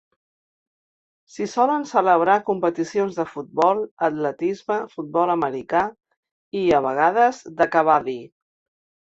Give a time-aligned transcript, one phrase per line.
[1.33, 8.19] S'hi solen celebrar competicions de futbol, atletisme, futbol americà i, a vegades, de kabaddi.